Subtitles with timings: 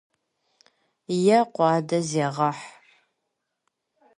[1.39, 2.65] Екъу адэ, зегъэхь!